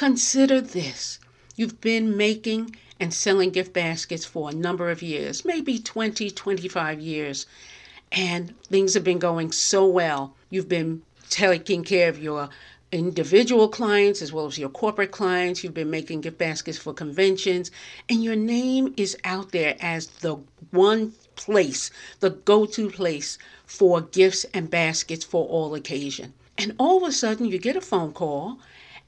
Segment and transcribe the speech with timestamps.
[0.00, 1.18] Consider this
[1.56, 7.00] you've been making and selling gift baskets for a number of years, maybe 20, 25
[7.00, 7.44] years,
[8.10, 10.34] and things have been going so well.
[10.48, 12.48] You've been taking care of your
[12.90, 15.62] individual clients as well as your corporate clients.
[15.62, 17.70] You've been making gift baskets for conventions,
[18.08, 20.38] and your name is out there as the
[20.70, 21.90] one place,
[22.20, 23.36] the go to place
[23.66, 26.32] for gifts and baskets for all occasion.
[26.56, 28.60] And all of a sudden, you get a phone call,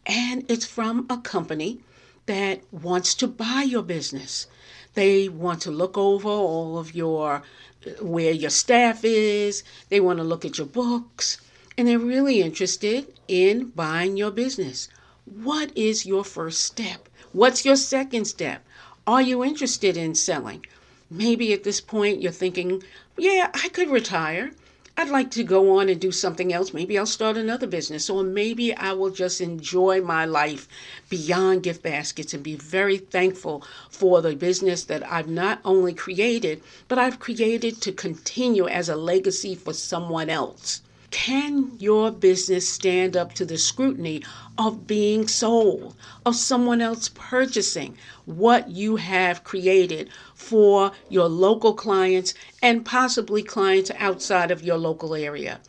[0.07, 1.81] and it's from a company
[2.27, 4.47] that wants to buy your business.
[4.95, 7.43] They want to look over all of your
[7.87, 9.63] uh, where your staff is.
[9.89, 11.39] They want to look at your books
[11.77, 14.89] and they're really interested in buying your business.
[15.25, 17.09] What is your first step?
[17.33, 18.65] What's your second step?
[19.07, 20.67] Are you interested in selling?
[21.11, 22.83] Maybe at this point you're thinking,
[23.17, 24.53] yeah, I could retire.
[24.95, 26.75] I'd like to go on and do something else.
[26.75, 30.69] Maybe I'll start another business, or maybe I will just enjoy my life
[31.09, 36.63] beyond gift baskets and be very thankful for the business that I've not only created,
[36.89, 40.83] but I've created to continue as a legacy for someone else.
[41.13, 44.25] Can your business stand up to the scrutiny
[44.57, 52.33] of being sold, of someone else purchasing what you have created for your local clients
[52.63, 55.61] and possibly clients outside of your local area?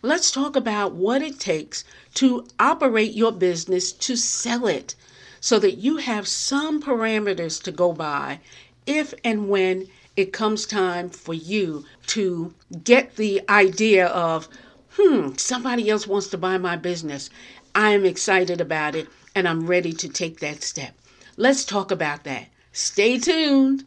[0.00, 4.94] Let's talk about what it takes to operate your business to sell it
[5.40, 8.38] so that you have some parameters to go by
[8.86, 14.48] if and when it comes time for you to get the idea of
[14.96, 17.30] hmm, somebody else wants to buy my business.
[17.74, 20.94] I am excited about it and I'm ready to take that step.
[21.36, 22.46] Let's talk about that.
[22.72, 23.84] Stay tuned.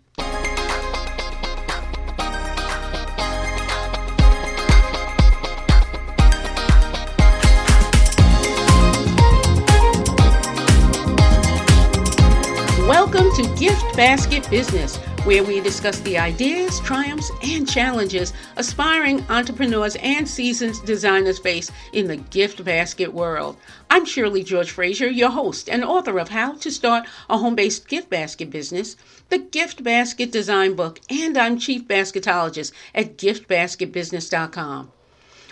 [12.87, 14.97] Welcome to Gift Basket Business
[15.27, 22.07] where we discuss the ideas, triumphs, and challenges aspiring entrepreneurs and seasoned designers face in
[22.07, 23.57] the gift basket world.
[23.91, 27.89] I'm Shirley George Frazier, your host and author of How to Start a Home Based
[27.89, 28.95] Gift Basket Business,
[29.27, 34.93] the Gift Basket Design Book, and I'm Chief Basketologist at giftbasketbusiness.com.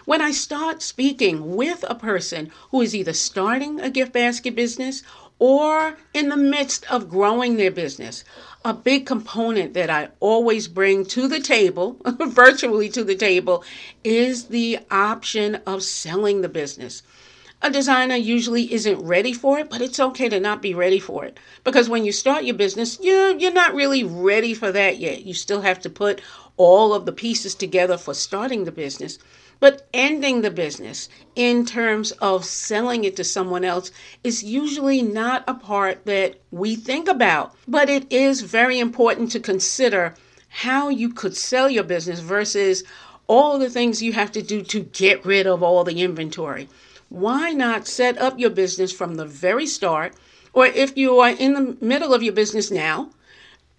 [0.05, 5.03] When I start speaking with a person who is either starting a gift basket business
[5.39, 8.23] or in the midst of growing their business,
[8.63, 13.63] a big component that I always bring to the table, virtually to the table,
[14.03, 17.03] is the option of selling the business.
[17.61, 21.25] A designer usually isn't ready for it, but it's okay to not be ready for
[21.25, 21.39] it.
[21.63, 25.25] Because when you start your business, you're, you're not really ready for that yet.
[25.25, 26.21] You still have to put
[26.57, 29.17] all of the pieces together for starting the business.
[29.59, 33.91] But ending the business in terms of selling it to someone else
[34.23, 37.55] is usually not a part that we think about.
[37.67, 40.15] But it is very important to consider
[40.49, 42.83] how you could sell your business versus
[43.27, 46.69] all the things you have to do to get rid of all the inventory.
[47.09, 50.13] Why not set up your business from the very start?
[50.53, 53.09] Or if you are in the middle of your business now,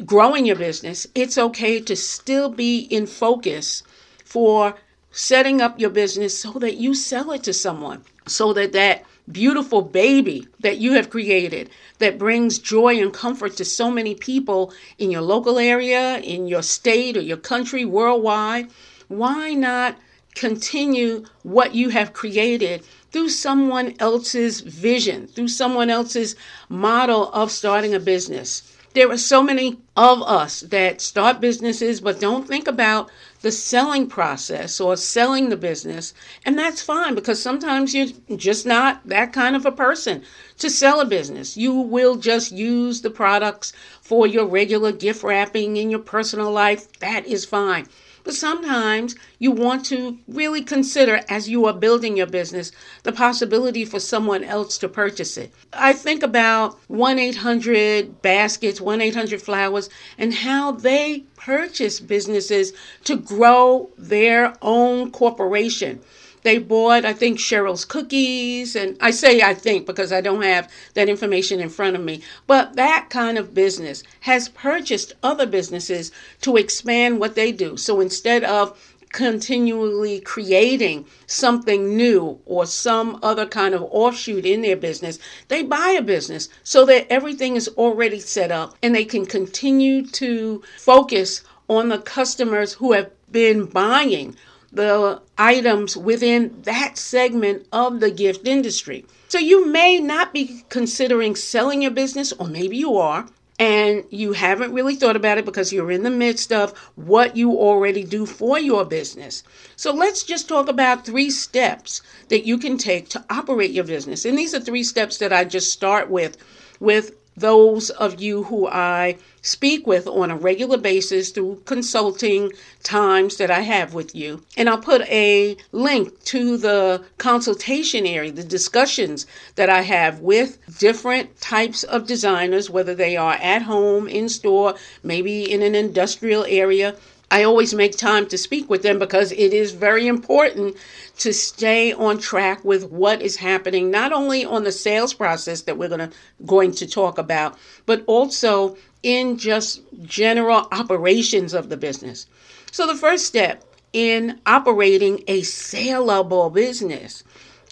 [0.04, 3.82] growing your business, it's okay to still be in focus
[4.24, 4.74] for
[5.16, 9.80] setting up your business so that you sell it to someone, so that that beautiful
[9.80, 15.10] baby that you have created that brings joy and comfort to so many people in
[15.10, 18.68] your local area, in your state or your country, worldwide,
[19.08, 19.96] why not
[20.34, 26.36] continue what you have created through someone else's vision, through someone else's
[26.68, 28.75] model of starting a business?
[28.96, 33.10] There are so many of us that start businesses but don't think about
[33.42, 36.14] the selling process or selling the business.
[36.46, 38.06] And that's fine because sometimes you're
[38.38, 40.22] just not that kind of a person
[40.60, 41.58] to sell a business.
[41.58, 46.90] You will just use the products for your regular gift wrapping in your personal life.
[47.00, 47.88] That is fine.
[48.26, 52.72] But sometimes you want to really consider, as you are building your business,
[53.04, 55.52] the possibility for someone else to purchase it.
[55.72, 59.88] I think about 1 800 baskets, 1 800 flowers,
[60.18, 62.72] and how they purchase businesses
[63.04, 66.00] to grow their own corporation.
[66.46, 68.76] They bought, I think, Cheryl's Cookies.
[68.76, 72.22] And I say I think because I don't have that information in front of me.
[72.46, 76.12] But that kind of business has purchased other businesses
[76.42, 77.76] to expand what they do.
[77.76, 78.78] So instead of
[79.10, 85.96] continually creating something new or some other kind of offshoot in their business, they buy
[85.98, 91.42] a business so that everything is already set up and they can continue to focus
[91.68, 94.36] on the customers who have been buying
[94.76, 99.04] the items within that segment of the gift industry.
[99.28, 103.26] So you may not be considering selling your business, or maybe you are,
[103.58, 107.52] and you haven't really thought about it because you're in the midst of what you
[107.52, 109.42] already do for your business.
[109.76, 114.26] So let's just talk about three steps that you can take to operate your business.
[114.26, 116.36] And these are three steps that I just start with
[116.80, 122.52] with those of you who I speak with on a regular basis through consulting
[122.82, 124.42] times that I have with you.
[124.56, 130.58] And I'll put a link to the consultation area, the discussions that I have with
[130.78, 136.44] different types of designers, whether they are at home, in store, maybe in an industrial
[136.48, 136.96] area
[137.30, 140.76] I always make time to speak with them because it is very important
[141.18, 145.76] to stay on track with what is happening not only on the sales process that
[145.76, 146.10] we're to
[146.44, 152.26] going to talk about but also in just general operations of the business.
[152.70, 157.24] So the first step in operating a saleable business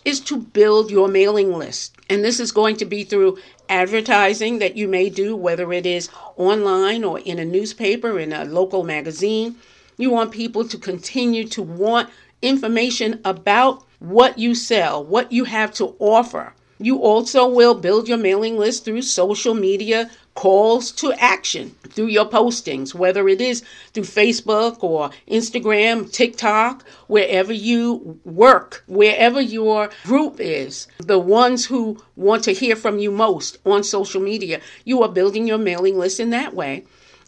[0.04, 1.96] is to build your mailing list.
[2.10, 6.10] And this is going to be through advertising that you may do, whether it is
[6.36, 9.56] online or in a newspaper, in a local magazine.
[9.96, 12.10] You want people to continue to want
[12.42, 16.52] information about what you sell, what you have to offer.
[16.78, 22.24] You also will build your mailing list through social media calls to action through your
[22.24, 23.62] postings, whether it is
[23.92, 32.02] through Facebook or Instagram, TikTok, wherever you work, wherever your group is, the ones who
[32.16, 36.18] want to hear from you most on social media, you are building your mailing list
[36.18, 36.84] in that way.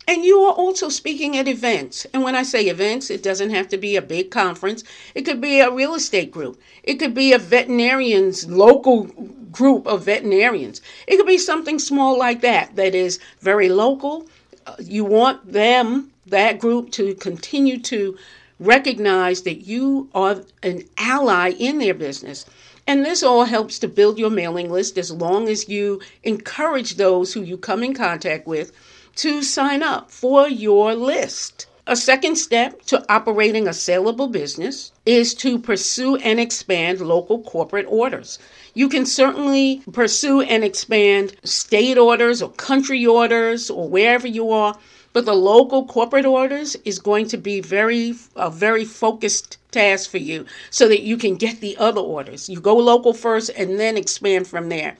[0.09, 2.07] And you are also speaking at events.
[2.13, 4.85] And when I say events, it doesn't have to be a big conference.
[5.17, 6.61] It could be a real estate group.
[6.85, 9.05] It could be a veterinarian's local
[9.51, 10.81] group of veterinarians.
[11.09, 14.29] It could be something small like that, that is very local.
[14.67, 18.17] Uh, you want them, that group, to continue to
[18.61, 22.47] recognize that you are an ally in their business.
[22.87, 27.33] And this all helps to build your mailing list as long as you encourage those
[27.33, 28.71] who you come in contact with
[29.17, 31.67] to sign up for your list.
[31.89, 37.87] A second step to operating a saleable business is to pursue and expand local corporate
[37.89, 38.39] orders.
[38.75, 44.77] You can certainly pursue and expand state orders or country orders or wherever you are,
[45.13, 50.19] but the local corporate orders is going to be very a very focused task for
[50.19, 52.49] you so that you can get the other orders.
[52.49, 54.97] You go local first and then expand from there.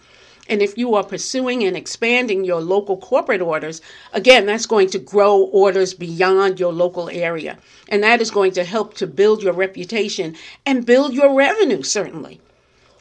[0.49, 3.81] And if you are pursuing and expanding your local corporate orders,
[4.13, 7.59] again, that's going to grow orders beyond your local area.
[7.89, 12.41] And that is going to help to build your reputation and build your revenue, certainly.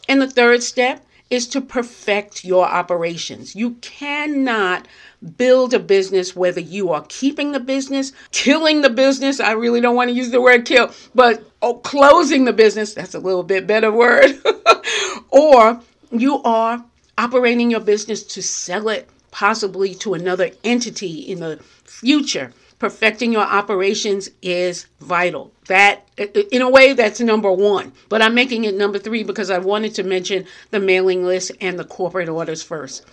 [0.07, 3.55] And the third step is to perfect your operations.
[3.55, 4.87] You cannot
[5.37, 9.39] build a business whether you are keeping the business, killing the business.
[9.39, 12.93] I really don't want to use the word kill, but oh, closing the business.
[12.93, 14.39] That's a little bit better word.
[15.29, 15.81] or
[16.11, 16.85] you are
[17.17, 22.53] operating your business to sell it possibly to another entity in the future.
[22.79, 25.51] Perfecting your operations is vital.
[25.67, 26.07] That,
[26.51, 27.93] in a way, that's number one.
[28.09, 31.79] But I'm making it number three because I wanted to mention the mailing list and
[31.79, 33.05] the corporate orders first.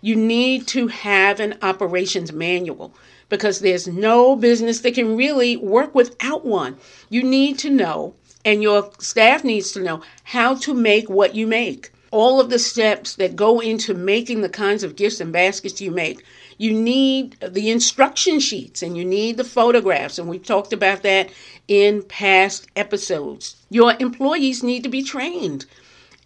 [0.00, 2.94] You need to have an operations manual
[3.28, 6.76] because there's no business that can really work without one.
[7.08, 8.14] You need to know,
[8.44, 12.60] and your staff needs to know, how to make what you make all of the
[12.60, 16.24] steps that go into making the kinds of gifts and baskets you make.
[16.58, 21.30] You need the instruction sheets and you need the photographs, and we've talked about that
[21.66, 23.56] in past episodes.
[23.68, 25.66] Your employees need to be trained.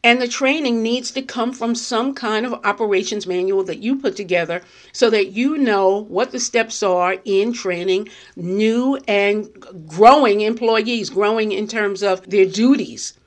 [0.05, 4.15] And the training needs to come from some kind of operations manual that you put
[4.15, 4.61] together
[4.93, 9.49] so that you know what the steps are in training new and
[9.89, 13.18] growing employees, growing in terms of their duties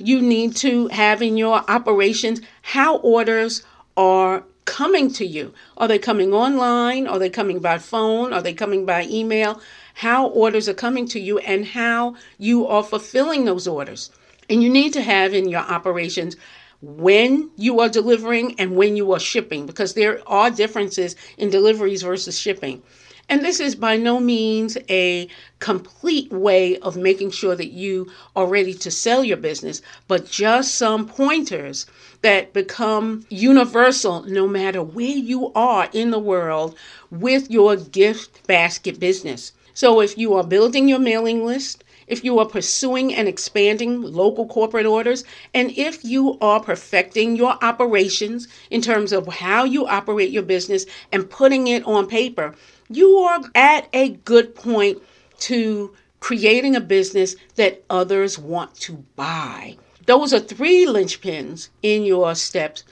[0.00, 3.62] you need to have in your operations how orders
[3.96, 5.52] are coming to you.
[5.76, 7.06] Are they coming online?
[7.06, 8.32] Are they coming by phone?
[8.32, 9.60] Are they coming by email?
[9.94, 14.10] How orders are coming to you and how you are fulfilling those orders.
[14.48, 16.36] And you need to have in your operations
[16.82, 22.02] when you are delivering and when you are shipping because there are differences in deliveries
[22.02, 22.82] versus shipping.
[23.30, 25.28] And this is by no means a
[25.60, 30.74] complete way of making sure that you are ready to sell your business, but just
[30.74, 31.86] some pointers
[32.22, 36.74] that become universal no matter where you are in the world
[37.08, 39.52] with your gift basket business.
[39.74, 44.48] So if you are building your mailing list, if you are pursuing and expanding local
[44.48, 45.22] corporate orders,
[45.54, 50.84] and if you are perfecting your operations in terms of how you operate your business
[51.12, 52.56] and putting it on paper,
[52.90, 55.00] you are at a good point
[55.38, 59.76] to creating a business that others want to buy.
[60.06, 62.84] Those are three linchpins in your steps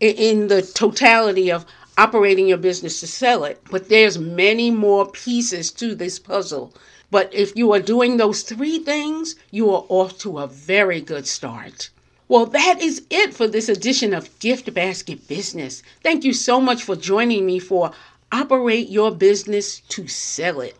[0.00, 1.64] in the totality of
[1.96, 3.62] operating your business to sell it.
[3.70, 6.74] But there's many more pieces to this puzzle.
[7.10, 11.28] But if you are doing those three things, you are off to a very good
[11.28, 11.90] start.
[12.26, 15.82] Well, that is it for this edition of Gift Basket Business.
[16.02, 17.92] Thank you so much for joining me for
[18.34, 20.76] Operate Your Business to Sell It.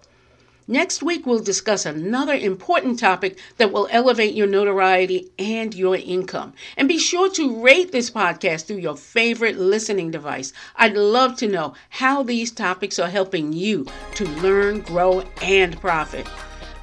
[0.66, 6.54] Next week, we'll discuss another important topic that will elevate your notoriety and your income.
[6.76, 10.52] And be sure to rate this podcast through your favorite listening device.
[10.74, 16.26] I'd love to know how these topics are helping you to learn, grow, and profit.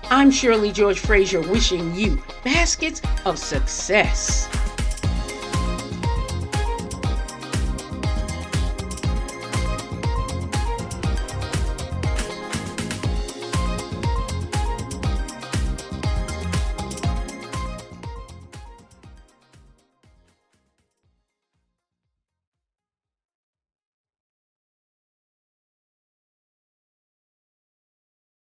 [0.10, 4.48] I'm Shirley George Frazier wishing you baskets of success.